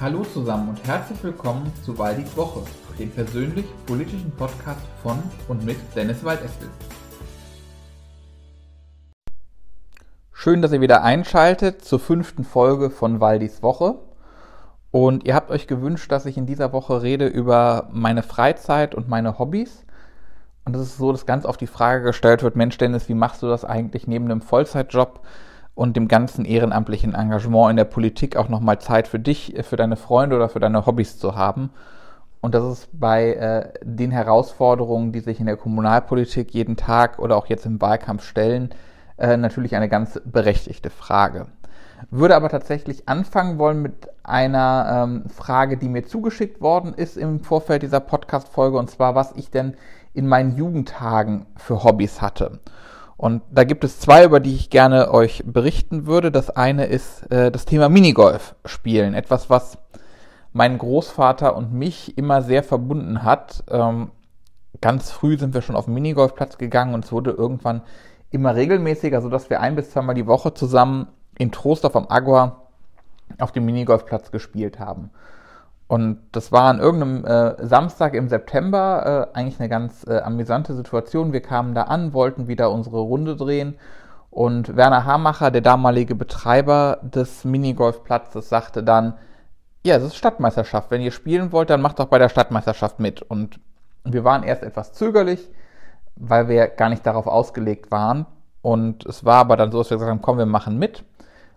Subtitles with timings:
[0.00, 2.62] Hallo zusammen und herzlich willkommen zu Waldis Woche,
[2.98, 6.70] dem persönlich-politischen Podcast von und mit Dennis Waldestel.
[10.32, 13.96] Schön, dass ihr wieder einschaltet zur fünften Folge von Waldis Woche.
[14.90, 19.10] Und ihr habt euch gewünscht, dass ich in dieser Woche rede über meine Freizeit und
[19.10, 19.84] meine Hobbys.
[20.64, 23.42] Und es ist so, dass ganz oft die Frage gestellt wird, Mensch Dennis, wie machst
[23.42, 25.20] du das eigentlich neben einem Vollzeitjob
[25.80, 29.96] und dem ganzen ehrenamtlichen Engagement in der Politik auch nochmal Zeit für dich, für deine
[29.96, 31.70] Freunde oder für deine Hobbys zu haben?
[32.42, 37.34] Und das ist bei äh, den Herausforderungen, die sich in der Kommunalpolitik jeden Tag oder
[37.34, 38.74] auch jetzt im Wahlkampf stellen,
[39.16, 41.46] äh, natürlich eine ganz berechtigte Frage.
[42.10, 47.40] Würde aber tatsächlich anfangen wollen mit einer ähm, Frage, die mir zugeschickt worden ist im
[47.40, 49.78] Vorfeld dieser Podcast-Folge, und zwar, was ich denn
[50.12, 52.60] in meinen Jugendtagen für Hobbys hatte.
[53.20, 56.32] Und da gibt es zwei, über die ich gerne euch berichten würde.
[56.32, 59.12] Das eine ist äh, das Thema Minigolf spielen.
[59.12, 59.76] Etwas, was
[60.54, 63.62] mein Großvater und mich immer sehr verbunden hat.
[63.68, 64.10] Ähm,
[64.80, 67.82] ganz früh sind wir schon auf den Minigolfplatz gegangen und es wurde irgendwann
[68.30, 72.68] immer regelmäßiger, sodass wir ein bis zweimal die Woche zusammen in Trostorf am Agua
[73.38, 75.10] auf dem Minigolfplatz gespielt haben.
[75.90, 80.72] Und das war an irgendeinem äh, Samstag im September äh, eigentlich eine ganz äh, amüsante
[80.74, 81.32] Situation.
[81.32, 83.74] Wir kamen da an, wollten wieder unsere Runde drehen
[84.30, 89.14] und Werner Hamacher, der damalige Betreiber des Minigolfplatzes, sagte dann,
[89.84, 90.92] ja, es ist Stadtmeisterschaft.
[90.92, 93.22] Wenn ihr spielen wollt, dann macht doch bei der Stadtmeisterschaft mit.
[93.22, 93.58] Und
[94.04, 95.50] wir waren erst etwas zögerlich,
[96.14, 98.26] weil wir gar nicht darauf ausgelegt waren.
[98.62, 101.02] Und es war aber dann so, dass wir gesagt haben, komm, wir machen mit.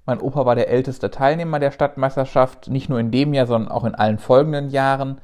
[0.05, 3.85] Mein Opa war der älteste Teilnehmer der Stadtmeisterschaft, nicht nur in dem Jahr, sondern auch
[3.85, 5.21] in allen folgenden Jahren,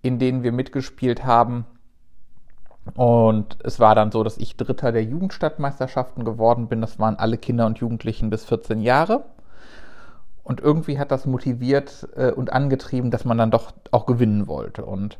[0.00, 1.66] in denen wir mitgespielt haben.
[2.94, 6.80] Und es war dann so, dass ich Dritter der Jugendstadtmeisterschaften geworden bin.
[6.80, 9.24] Das waren alle Kinder und Jugendlichen bis 14 Jahre.
[10.44, 14.84] Und irgendwie hat das motiviert äh, und angetrieben, dass man dann doch auch gewinnen wollte.
[14.84, 15.18] Und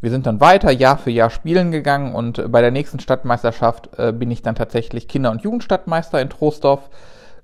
[0.00, 4.12] wir sind dann weiter Jahr für Jahr spielen gegangen und bei der nächsten Stadtmeisterschaft äh,
[4.12, 6.90] bin ich dann tatsächlich Kinder- und Jugendstadtmeister in Troisdorf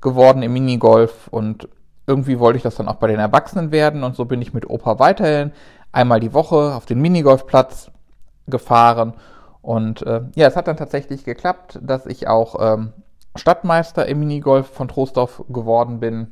[0.03, 1.69] geworden im Minigolf und
[2.07, 4.69] irgendwie wollte ich das dann auch bei den Erwachsenen werden und so bin ich mit
[4.69, 5.53] Opa weiterhin
[5.93, 7.91] einmal die Woche auf den Minigolfplatz
[8.47, 9.15] gefahren
[9.63, 12.93] und äh, ja, es hat dann tatsächlich geklappt, dass ich auch ähm,
[13.37, 16.27] Stadtmeister im Minigolf von Troisdorf geworden bin,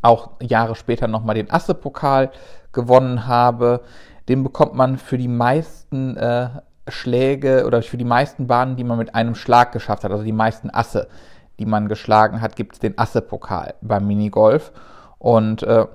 [0.00, 2.30] auch Jahre später nochmal den Asse-Pokal
[2.72, 3.82] gewonnen habe.
[4.28, 6.48] Den bekommt man für die meisten äh,
[6.86, 10.32] Schläge oder für die meisten Bahnen, die man mit einem Schlag geschafft hat, also die
[10.32, 11.08] meisten Asse,
[11.58, 14.72] die man geschlagen hat, gibt es den Asse-Pokal beim Minigolf.
[15.18, 15.86] Und äh,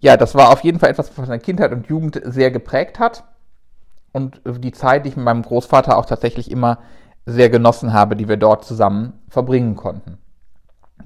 [0.00, 3.24] ja, das war auf jeden Fall etwas, was meine Kindheit und Jugend sehr geprägt hat.
[4.12, 6.78] Und die Zeit, die ich mit meinem Großvater auch tatsächlich immer
[7.26, 10.18] sehr genossen habe, die wir dort zusammen verbringen konnten.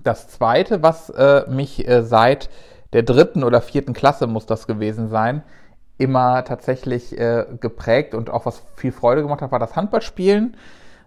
[0.03, 2.49] Das Zweite, was äh, mich äh, seit
[2.93, 5.43] der dritten oder vierten Klasse muss das gewesen sein,
[5.99, 10.57] immer tatsächlich äh, geprägt und auch was viel Freude gemacht hat, war das Handballspielen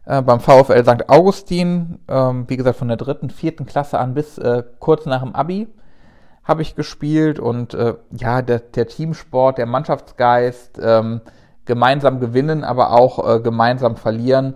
[0.07, 1.09] äh, beim VfL St.
[1.09, 1.99] Augustin.
[2.07, 5.67] Ähm, wie gesagt, von der dritten, vierten Klasse an bis äh, kurz nach dem Abi
[6.43, 11.19] habe ich gespielt und äh, ja, der, der, Teamsport, der Mannschaftsgeist, ähm,
[11.65, 14.55] gemeinsam gewinnen, aber auch äh, gemeinsam verlieren,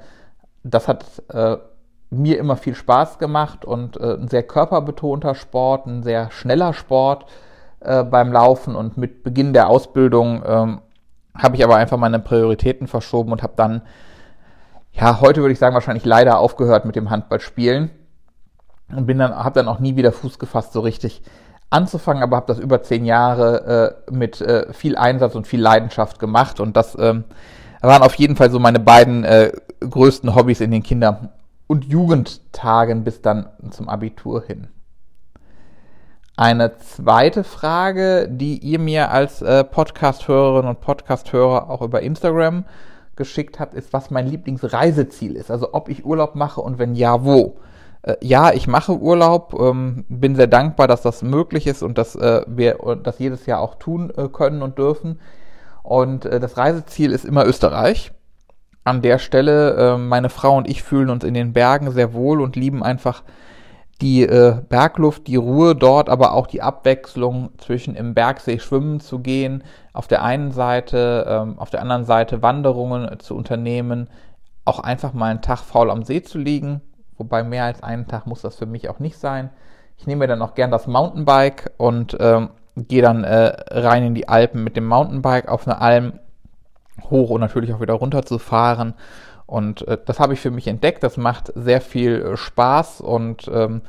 [0.63, 1.03] das hat
[1.34, 1.57] äh,
[2.09, 7.25] mir immer viel Spaß gemacht und ein sehr körperbetonter Sport, ein sehr schneller Sport
[7.79, 10.81] beim Laufen und mit Beginn der Ausbildung ähm,
[11.33, 13.81] habe ich aber einfach meine Prioritäten verschoben und habe dann,
[14.94, 17.90] ja, heute würde ich sagen, wahrscheinlich leider aufgehört mit dem Handballspielen
[18.90, 21.22] und bin dann, habe dann auch nie wieder Fuß gefasst, so richtig
[21.69, 26.19] anzufangen, aber habe das über zehn Jahre äh, mit äh, viel Einsatz und viel Leidenschaft
[26.19, 27.24] gemacht und das ähm,
[27.81, 31.31] waren auf jeden Fall so meine beiden äh, größten Hobbys in den Kinder-
[31.68, 34.68] und Jugendtagen bis dann zum Abitur hin.
[36.35, 42.66] Eine zweite Frage, die ihr mir als äh, Podcast-Hörerin und Podcast-Hörer auch über Instagram
[43.22, 45.52] geschickt habt, ist, was mein Lieblingsreiseziel ist.
[45.52, 47.59] Also ob ich Urlaub mache und wenn ja, wo.
[48.02, 52.16] Äh, ja, ich mache Urlaub, ähm, bin sehr dankbar, dass das möglich ist und dass
[52.16, 55.19] äh, wir das jedes Jahr auch tun äh, können und dürfen.
[55.84, 58.12] Und äh, das Reiseziel ist immer Österreich.
[58.84, 62.42] An der Stelle, äh, meine Frau und ich fühlen uns in den Bergen sehr wohl
[62.42, 63.22] und lieben einfach
[64.01, 69.19] die äh, Bergluft, die Ruhe dort, aber auch die Abwechslung zwischen im Bergsee schwimmen zu
[69.19, 69.63] gehen,
[69.94, 74.09] auf der einen Seite, ähm, auf der anderen Seite Wanderungen zu unternehmen,
[74.65, 76.81] auch einfach mal einen Tag faul am See zu liegen,
[77.18, 79.51] wobei mehr als einen Tag muss das für mich auch nicht sein.
[79.98, 84.15] Ich nehme mir dann auch gern das Mountainbike und ähm, gehe dann äh, rein in
[84.15, 86.13] die Alpen mit dem Mountainbike auf eine Alm
[87.09, 88.95] hoch und natürlich auch wieder runter zu fahren
[89.51, 91.03] und äh, das habe ich für mich entdeckt.
[91.03, 93.81] Das macht sehr viel äh, Spaß und ähm,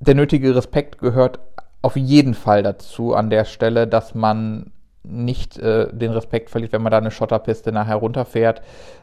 [0.00, 1.38] der nötige Respekt gehört
[1.80, 4.70] auf jeden Fall dazu an der Stelle, dass man
[5.02, 8.60] nicht äh, den Respekt verliert, wenn man da eine Schotterpiste nachher runterfährt.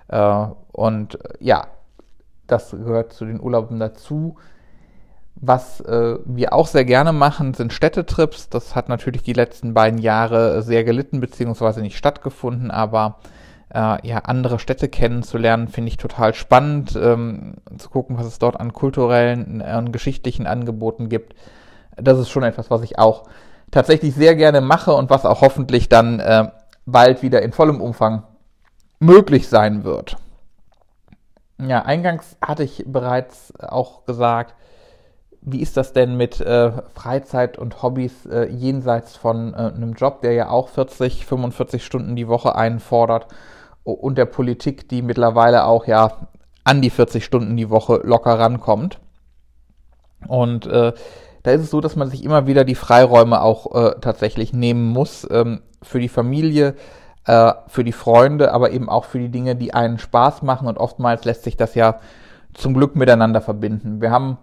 [0.10, 1.66] Äh, und ja,
[2.46, 4.38] das gehört zu den Urlauben dazu.
[5.34, 8.50] Was äh, wir auch sehr gerne machen, sind Städtetrips.
[8.50, 13.18] Das hat natürlich die letzten beiden Jahre sehr gelitten, beziehungsweise nicht stattgefunden, aber
[13.74, 18.60] äh, ja, andere Städte kennenzulernen, finde ich total spannend, ähm, zu gucken, was es dort
[18.60, 21.36] an kulturellen, und geschichtlichen Angeboten gibt.
[21.96, 23.24] Das ist schon etwas, was ich auch
[23.72, 26.50] tatsächlich sehr gerne mache und was auch hoffentlich dann äh,
[26.86, 28.24] bald wieder in vollem Umfang
[29.00, 30.18] möglich sein wird.
[31.60, 34.54] Ja, eingangs hatte ich bereits auch gesagt,
[35.42, 40.22] wie ist das denn mit äh, Freizeit und Hobbys äh, jenseits von äh, einem Job,
[40.22, 43.28] der ja auch 40, 45 Stunden die Woche einfordert
[43.92, 46.28] und der Politik, die mittlerweile auch ja
[46.64, 49.00] an die 40 Stunden die Woche locker rankommt.
[50.28, 50.94] Und äh,
[51.44, 54.86] da ist es so, dass man sich immer wieder die Freiräume auch äh, tatsächlich nehmen
[54.86, 56.76] muss ähm, für die Familie,
[57.26, 60.68] äh, für die Freunde, aber eben auch für die Dinge, die einen Spaß machen.
[60.68, 62.00] Und oftmals lässt sich das ja
[62.54, 64.02] zum Glück miteinander verbinden.
[64.02, 64.38] Wir haben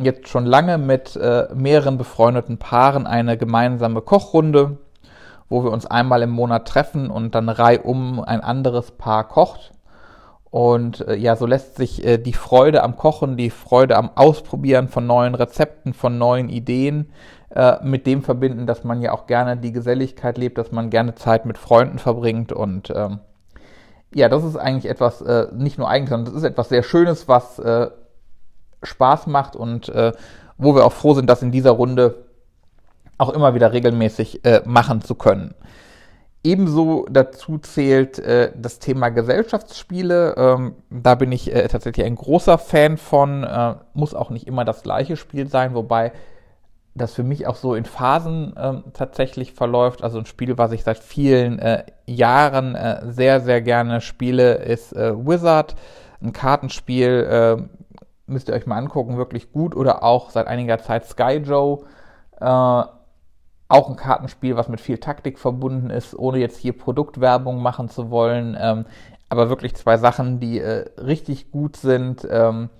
[0.00, 4.78] jetzt schon lange mit äh, mehreren befreundeten Paaren eine gemeinsame Kochrunde
[5.48, 9.72] wo wir uns einmal im Monat treffen und dann reihum ein anderes Paar kocht.
[10.50, 14.88] Und äh, ja, so lässt sich äh, die Freude am Kochen, die Freude am Ausprobieren
[14.88, 17.10] von neuen Rezepten, von neuen Ideen
[17.50, 21.14] äh, mit dem verbinden, dass man ja auch gerne die Geselligkeit lebt, dass man gerne
[21.14, 22.52] Zeit mit Freunden verbringt.
[22.52, 23.20] Und ähm,
[24.14, 27.28] ja, das ist eigentlich etwas, äh, nicht nur eigentlich, sondern das ist etwas sehr Schönes,
[27.28, 27.88] was äh,
[28.82, 30.12] Spaß macht und äh,
[30.56, 32.27] wo wir auch froh sind, dass in dieser Runde
[33.18, 35.54] auch immer wieder regelmäßig äh, machen zu können.
[36.44, 40.34] Ebenso dazu zählt äh, das Thema Gesellschaftsspiele.
[40.36, 43.42] Ähm, da bin ich äh, tatsächlich ein großer Fan von.
[43.42, 46.12] Äh, muss auch nicht immer das gleiche Spiel sein, wobei
[46.94, 50.04] das für mich auch so in Phasen ähm, tatsächlich verläuft.
[50.04, 54.94] Also ein Spiel, was ich seit vielen äh, Jahren äh, sehr, sehr gerne spiele, ist
[54.94, 55.74] Wizard.
[56.20, 57.68] Ein Kartenspiel,
[58.26, 59.76] müsst ihr euch mal angucken, wirklich gut.
[59.76, 61.84] Oder auch seit einiger Zeit Sky Joe
[63.68, 68.10] auch ein Kartenspiel, was mit viel Taktik verbunden ist, ohne jetzt hier Produktwerbung machen zu
[68.10, 68.56] wollen.
[68.58, 68.86] Ähm,
[69.28, 72.26] aber wirklich zwei Sachen, die äh, richtig gut sind.
[72.30, 72.70] Ähm,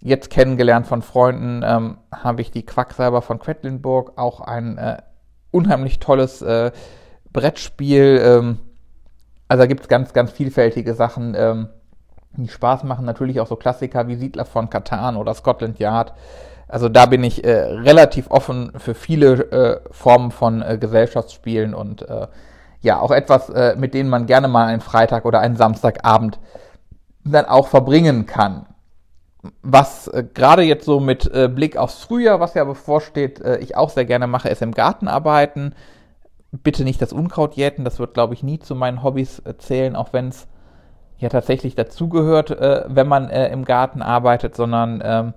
[0.00, 4.98] jetzt kennengelernt von Freunden ähm, habe ich die Quacksalber von Quedlinburg, auch ein äh,
[5.50, 6.72] unheimlich tolles äh,
[7.32, 8.20] Brettspiel.
[8.22, 8.58] Ähm,
[9.48, 11.68] also da gibt es ganz, ganz vielfältige Sachen, ähm,
[12.36, 13.06] die Spaß machen.
[13.06, 16.12] Natürlich auch so Klassiker wie Siedler von Katan oder Scotland Yard.
[16.68, 22.08] Also da bin ich äh, relativ offen für viele äh, Formen von äh, Gesellschaftsspielen und
[22.08, 22.26] äh,
[22.80, 26.38] ja, auch etwas, äh, mit denen man gerne mal einen Freitag oder einen Samstagabend
[27.24, 28.66] dann auch verbringen kann.
[29.62, 34.04] Was äh, gerade jetzt so mit Blick aufs Frühjahr, was ja bevorsteht, ich auch sehr
[34.06, 35.74] gerne mache, ist im Garten arbeiten.
[36.50, 40.12] Bitte nicht das Unkraut jäten, das wird, glaube ich, nie zu meinen Hobbys zählen, auch
[40.12, 40.46] wenn es
[41.18, 45.34] ja tatsächlich dazugehört, wenn man im Garten arbeitet, sondern ähm,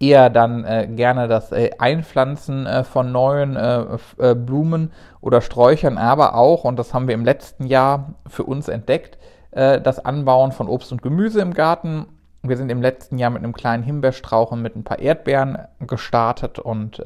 [0.00, 3.84] eher dann äh, gerne das äh, Einpflanzen äh, von neuen äh,
[4.18, 8.68] äh, Blumen oder Sträuchern, aber auch, und das haben wir im letzten Jahr für uns
[8.68, 9.18] entdeckt,
[9.50, 12.06] äh, das Anbauen von Obst und Gemüse im Garten.
[12.42, 16.60] Wir sind im letzten Jahr mit einem kleinen Himbeerstrauch und mit ein paar Erdbeeren gestartet
[16.60, 17.02] und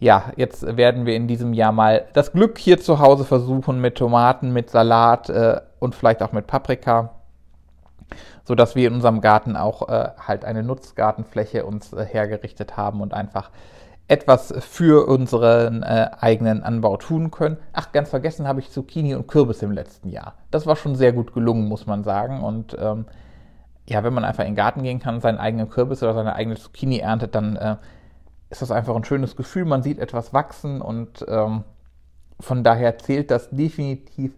[0.00, 3.96] ja, jetzt werden wir in diesem Jahr mal das Glück hier zu Hause versuchen mit
[3.96, 5.30] Tomaten, mit Salat
[5.80, 7.17] und vielleicht auch mit Paprika
[8.44, 13.00] so dass wir in unserem Garten auch äh, halt eine Nutzgartenfläche uns äh, hergerichtet haben
[13.00, 13.50] und einfach
[14.08, 17.58] etwas für unseren äh, eigenen Anbau tun können.
[17.74, 20.34] Ach, ganz vergessen habe ich Zucchini und Kürbis im letzten Jahr.
[20.50, 22.42] Das war schon sehr gut gelungen, muss man sagen.
[22.42, 23.04] Und ähm,
[23.86, 26.56] ja, wenn man einfach in den Garten gehen kann, seinen eigenen Kürbis oder seine eigene
[26.56, 27.76] Zucchini erntet, dann äh,
[28.48, 29.66] ist das einfach ein schönes Gefühl.
[29.66, 31.64] Man sieht etwas wachsen und ähm,
[32.40, 34.32] von daher zählt das definitiv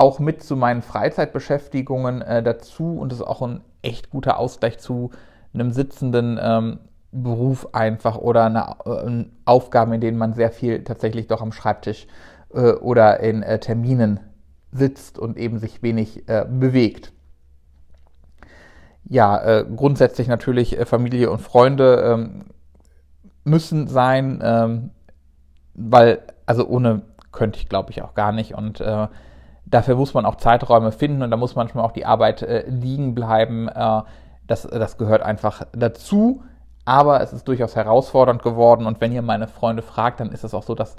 [0.00, 5.10] auch mit zu meinen Freizeitbeschäftigungen äh, dazu und ist auch ein echt guter Ausgleich zu
[5.52, 6.78] einem sitzenden ähm,
[7.12, 12.06] Beruf einfach oder eine, äh, Aufgaben, in denen man sehr viel tatsächlich doch am Schreibtisch
[12.54, 14.20] äh, oder in äh, Terminen
[14.72, 17.12] sitzt und eben sich wenig äh, bewegt.
[19.04, 22.44] Ja, äh, grundsätzlich natürlich Familie und Freunde ähm,
[23.44, 24.90] müssen sein, ähm,
[25.74, 27.02] weil, also ohne
[27.32, 28.82] könnte ich glaube ich auch gar nicht und
[29.70, 33.14] Dafür muss man auch Zeiträume finden und da muss manchmal auch die Arbeit äh, liegen
[33.14, 33.68] bleiben.
[33.68, 34.02] Äh,
[34.46, 36.42] das, das gehört einfach dazu.
[36.84, 40.54] Aber es ist durchaus herausfordernd geworden und wenn ihr meine Freunde fragt, dann ist es
[40.54, 40.96] auch so, dass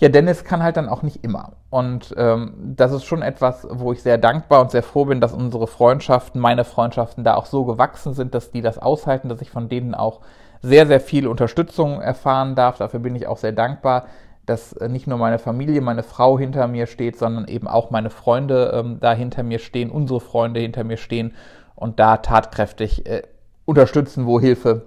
[0.00, 1.54] ja, Dennis kann halt dann auch nicht immer.
[1.70, 5.32] Und ähm, das ist schon etwas, wo ich sehr dankbar und sehr froh bin, dass
[5.32, 9.50] unsere Freundschaften, meine Freundschaften da auch so gewachsen sind, dass die das aushalten, dass ich
[9.50, 10.20] von denen auch
[10.62, 12.78] sehr, sehr viel Unterstützung erfahren darf.
[12.78, 14.06] Dafür bin ich auch sehr dankbar,
[14.48, 18.10] dass äh, nicht nur meine Familie, meine Frau hinter mir steht, sondern eben auch meine
[18.10, 21.34] Freunde ähm, da hinter mir stehen, unsere Freunde hinter mir stehen
[21.74, 23.22] und da tatkräftig äh,
[23.64, 24.86] unterstützen, wo Hilfe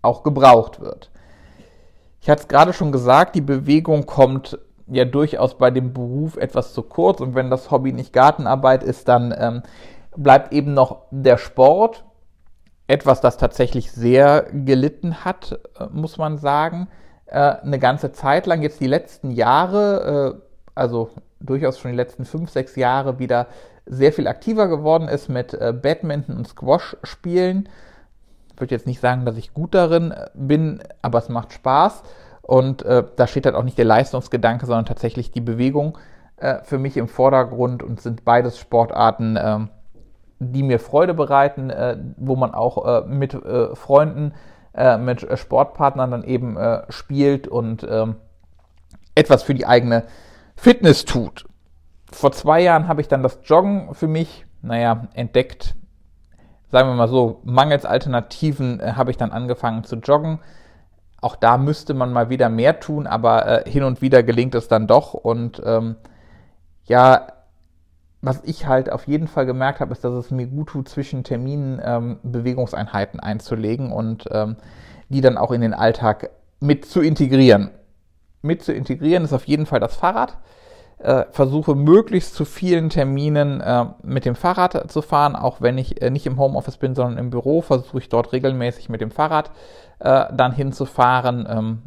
[0.00, 1.10] auch gebraucht wird.
[2.20, 6.72] Ich hatte es gerade schon gesagt, die Bewegung kommt ja durchaus bei dem Beruf etwas
[6.72, 9.62] zu kurz und wenn das Hobby nicht Gartenarbeit ist, dann ähm,
[10.16, 12.04] bleibt eben noch der Sport,
[12.86, 16.88] etwas, das tatsächlich sehr gelitten hat, äh, muss man sagen,
[17.32, 20.42] äh, eine ganze Zeit lang, jetzt die letzten Jahre, äh,
[20.74, 21.10] also
[21.40, 23.46] durchaus schon die letzten fünf, sechs Jahre wieder
[23.86, 27.68] sehr viel aktiver geworden ist mit äh, Badminton und Squash spielen.
[28.54, 32.02] Ich würde jetzt nicht sagen, dass ich gut darin äh, bin, aber es macht Spaß.
[32.42, 35.96] Und äh, da steht halt auch nicht der Leistungsgedanke, sondern tatsächlich die Bewegung
[36.36, 39.58] äh, für mich im Vordergrund und sind beides Sportarten, äh,
[40.38, 43.34] die mir Freude bereiten, äh, wo man auch äh, mit
[44.74, 46.56] äh, mit Sportpartnern dann eben
[46.88, 48.16] spielt und ähm,
[49.14, 50.04] etwas für die eigene
[50.56, 51.46] Fitness tut.
[52.10, 55.74] Vor zwei Jahren habe ich dann das Joggen für mich, naja, entdeckt.
[56.70, 60.40] Sagen wir mal so, mangels Alternativen habe ich dann angefangen zu joggen
[61.22, 64.66] auch da müsste man mal wieder mehr tun, aber äh, hin und wieder gelingt es
[64.66, 65.14] dann doch.
[65.14, 65.94] Und ähm,
[66.84, 67.28] ja,
[68.22, 71.24] was ich halt auf jeden Fall gemerkt habe, ist, dass es mir gut tut, zwischen
[71.24, 74.56] Terminen ähm, Bewegungseinheiten einzulegen und ähm,
[75.08, 77.70] die dann auch in den Alltag mit zu integrieren.
[78.40, 80.38] Mit zu integrieren ist auf jeden Fall das Fahrrad.
[80.98, 86.00] Äh, versuche möglichst zu vielen Terminen äh, mit dem Fahrrad zu fahren, auch wenn ich
[86.00, 89.50] äh, nicht im Homeoffice bin, sondern im Büro, versuche ich dort regelmäßig mit dem Fahrrad
[89.98, 91.48] äh, dann hinzufahren.
[91.50, 91.82] Ähm,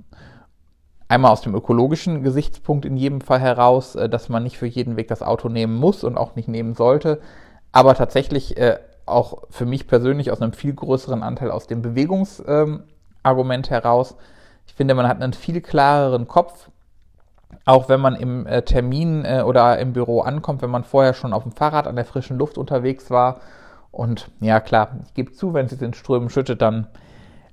[1.07, 4.97] einmal aus dem ökologischen Gesichtspunkt in jedem Fall heraus, äh, dass man nicht für jeden
[4.97, 7.21] Weg das Auto nehmen muss und auch nicht nehmen sollte,
[7.71, 13.69] aber tatsächlich äh, auch für mich persönlich aus einem viel größeren Anteil aus dem Bewegungsargument
[13.69, 14.15] heraus.
[14.65, 16.69] Ich finde, man hat einen viel klareren Kopf
[17.65, 21.33] auch wenn man im äh, Termin äh, oder im Büro ankommt, wenn man vorher schon
[21.33, 23.41] auf dem Fahrrad an der frischen Luft unterwegs war.
[23.91, 26.87] Und ja, klar, ich gebe zu, wenn es jetzt in Strömen schüttet, dann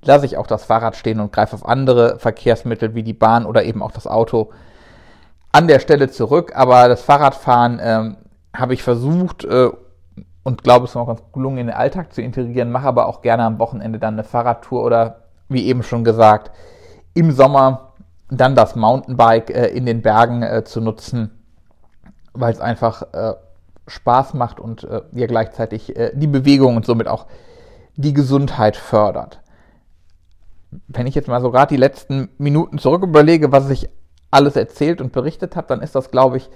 [0.05, 3.63] lasse ich auch das Fahrrad stehen und greife auf andere Verkehrsmittel wie die Bahn oder
[3.63, 4.51] eben auch das Auto
[5.51, 6.53] an der Stelle zurück.
[6.55, 8.17] Aber das Fahrradfahren ähm,
[8.55, 9.69] habe ich versucht äh,
[10.43, 13.21] und glaube, es ist noch ganz gelungen, in den Alltag zu integrieren, mache aber auch
[13.21, 16.51] gerne am Wochenende dann eine Fahrradtour oder wie eben schon gesagt,
[17.13, 17.93] im Sommer
[18.29, 21.31] dann das Mountainbike äh, in den Bergen äh, zu nutzen,
[22.33, 23.33] weil es einfach äh,
[23.87, 27.27] Spaß macht und äh, ja gleichzeitig äh, die Bewegung und somit auch
[27.95, 29.42] die Gesundheit fördert.
[30.87, 33.89] Wenn ich jetzt mal so gerade die letzten Minuten zurück überlege, was ich
[34.31, 36.49] alles erzählt und berichtet habe, dann ist das, glaube ich,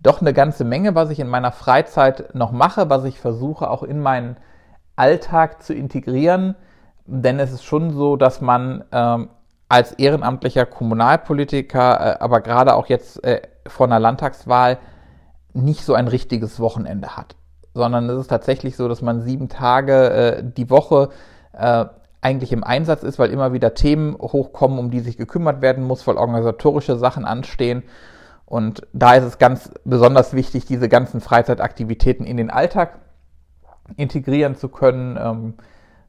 [0.00, 3.82] doch eine ganze Menge, was ich in meiner Freizeit noch mache, was ich versuche auch
[3.82, 4.36] in meinen
[4.96, 6.54] Alltag zu integrieren.
[7.06, 9.30] Denn es ist schon so, dass man ähm,
[9.68, 14.78] als ehrenamtlicher Kommunalpolitiker, äh, aber gerade auch jetzt äh, vor einer Landtagswahl
[15.52, 17.36] nicht so ein richtiges Wochenende hat,
[17.74, 21.10] sondern es ist tatsächlich so, dass man sieben Tage äh, die Woche
[21.52, 21.86] äh,
[22.20, 26.06] eigentlich im Einsatz ist, weil immer wieder Themen hochkommen, um die sich gekümmert werden muss,
[26.06, 27.84] weil organisatorische Sachen anstehen.
[28.44, 32.98] Und da ist es ganz besonders wichtig, diese ganzen Freizeitaktivitäten in den Alltag
[33.96, 35.18] integrieren zu können.
[35.20, 35.54] Ähm,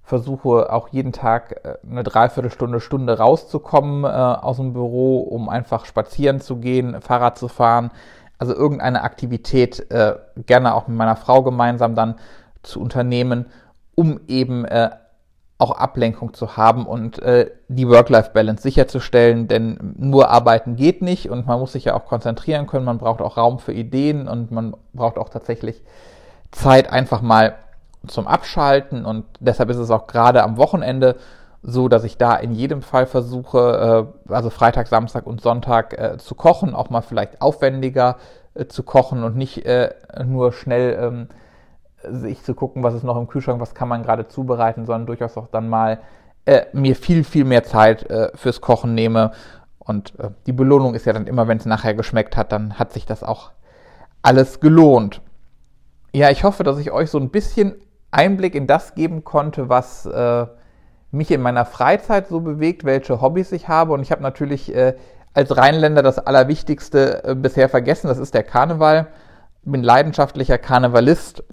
[0.10, 5.86] versuche auch jeden Tag äh, eine Dreiviertelstunde, Stunde rauszukommen äh, aus dem Büro, um einfach
[5.86, 7.92] spazieren zu gehen, Fahrrad zu fahren.
[8.40, 12.16] Also irgendeine Aktivität äh, gerne auch mit meiner Frau gemeinsam dann
[12.64, 13.46] zu unternehmen,
[13.96, 14.90] um eben äh,
[15.60, 21.46] auch Ablenkung zu haben und äh, die Work-Life-Balance sicherzustellen, denn nur arbeiten geht nicht und
[21.48, 24.74] man muss sich ja auch konzentrieren können, man braucht auch Raum für Ideen und man
[24.94, 25.84] braucht auch tatsächlich
[26.52, 27.56] Zeit, einfach mal
[28.08, 31.18] zum Abschalten und deshalb ist es auch gerade am Wochenende
[31.62, 36.18] so, dass ich da in jedem Fall versuche, äh, also Freitag, Samstag und Sonntag äh,
[36.18, 38.16] zu kochen, auch mal vielleicht aufwendiger
[38.54, 39.94] äh, zu kochen und nicht äh,
[40.26, 41.28] nur schnell ähm,
[42.04, 45.38] sich zu gucken, was ist noch im Kühlschrank, was kann man gerade zubereiten, sondern durchaus
[45.38, 46.00] auch dann mal
[46.46, 49.32] äh, mir viel, viel mehr Zeit äh, fürs Kochen nehme.
[49.80, 50.14] Und
[50.46, 53.24] die Belohnung ist ja dann immer, wenn es nachher geschmeckt hat, dann hat sich das
[53.24, 53.50] auch
[54.22, 55.22] alles gelohnt.
[56.14, 57.76] Ja, ich hoffe, dass ich euch so ein bisschen
[58.12, 60.46] Einblick in das geben konnte, was äh,
[61.12, 63.94] mich in meiner Freizeit so bewegt, welche Hobbys ich habe.
[63.94, 64.96] Und ich habe natürlich äh,
[65.34, 69.08] als Rheinländer das Allerwichtigste äh, bisher vergessen, das ist der Karneval.
[69.64, 71.44] Bin leidenschaftlicher Karnevalist,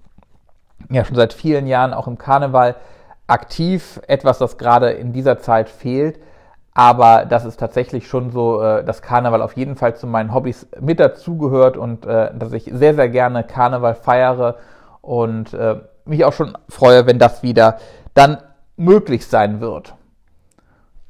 [0.90, 2.76] ja schon seit vielen Jahren auch im Karneval
[3.26, 6.20] aktiv, etwas, das gerade in dieser Zeit fehlt.
[6.74, 10.66] Aber das ist tatsächlich schon so, äh, dass Karneval auf jeden Fall zu meinen Hobbys
[10.78, 14.56] mit dazugehört und äh, dass ich sehr, sehr gerne Karneval feiere
[15.00, 17.78] und äh, mich auch schon freue, wenn das wieder
[18.12, 18.38] dann
[18.76, 19.94] möglich sein wird.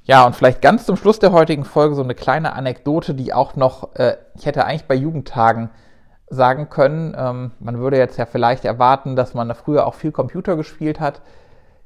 [0.04, 3.56] Ja, und vielleicht ganz zum Schluss der heutigen Folge so eine kleine Anekdote, die auch
[3.56, 3.88] noch,
[4.36, 5.68] ich hätte eigentlich bei Jugendtagen
[6.28, 7.14] sagen können.
[7.18, 11.22] Ähm, man würde jetzt ja vielleicht erwarten, dass man früher auch viel Computer gespielt hat.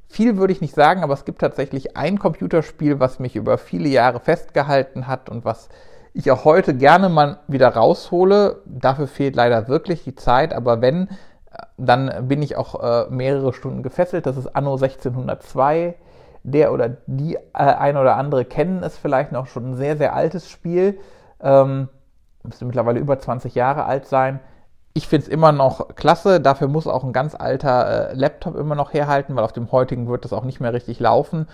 [0.09, 3.88] Viel würde ich nicht sagen, aber es gibt tatsächlich ein Computerspiel, was mich über viele
[3.88, 5.68] Jahre festgehalten hat und was
[6.12, 8.62] ich auch heute gerne mal wieder raushole.
[8.64, 11.09] Dafür fehlt leider wirklich die Zeit, aber wenn,
[11.76, 14.26] dann bin ich auch äh, mehrere Stunden gefesselt.
[14.26, 15.94] Das ist Anno 1602
[16.42, 20.14] der oder die äh, ein oder andere kennen es vielleicht noch schon ein sehr, sehr
[20.14, 20.99] altes Spiel.
[21.40, 21.88] Ähm,
[22.42, 24.40] müsste mittlerweile über 20 Jahre alt sein.
[24.92, 26.40] Ich finde es immer noch klasse.
[26.40, 30.09] Dafür muss auch ein ganz alter äh, Laptop immer noch herhalten, weil auf dem heutigen
[30.09, 31.47] wird das auch nicht mehr richtig laufen.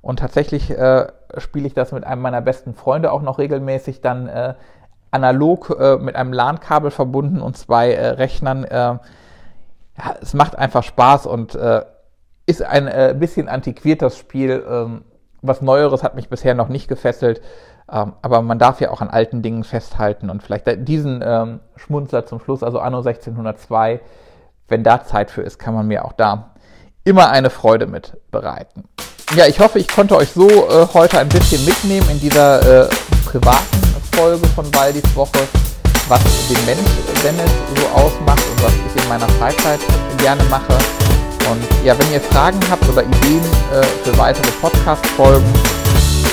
[0.00, 1.06] Und tatsächlich äh,
[1.38, 4.54] spiele ich das mit einem meiner besten Freunde auch noch regelmäßig dann äh,
[5.10, 8.64] analog äh, mit einem LAN-Kabel verbunden und zwei äh, Rechnern.
[8.64, 8.98] Äh,
[9.96, 11.56] ja, es macht einfach Spaß und
[12.46, 14.64] ist ein bisschen antiquiert, das Spiel.
[14.68, 15.04] Ähm,
[15.40, 17.40] was Neueres hat mich bisher noch nicht gefesselt.
[17.90, 22.24] Ähm, aber man darf ja auch an alten Dingen festhalten und vielleicht diesen ähm, Schmunzler
[22.26, 24.00] zum Schluss, also Anno 1602,
[24.68, 26.54] wenn da Zeit für ist, kann man mir auch da
[27.04, 28.84] immer eine Freude mit bereiten.
[29.36, 32.88] Ja, ich hoffe, ich konnte euch so äh, heute ein bisschen mitnehmen in dieser äh,
[33.26, 35.40] privaten Folge von Waldis Woche,
[36.08, 36.88] was den Mensch
[37.22, 39.80] Dennis so ausmacht und was ich in meiner Freizeit
[40.18, 40.74] gerne mache.
[41.50, 45.52] Und ja, wenn ihr Fragen habt oder Ideen äh, für weitere Podcast-Folgen,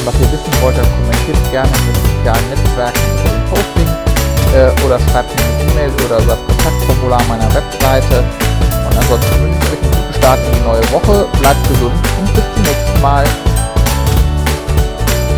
[0.05, 3.89] was ihr wissen wollt, dann kommentiert gerne in den sozialen Netzwerken unter dem Posting
[4.55, 8.23] äh, oder schreibt mir eine E-Mail oder über das Kontaktformular meiner Webseite.
[8.87, 11.27] Und ansonsten wünsche ich euch einen guten Start in die neue Woche.
[11.39, 13.25] Bleibt gesund und bis zum nächsten Mal.